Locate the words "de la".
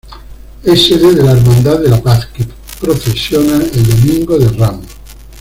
1.13-1.33, 1.79-2.01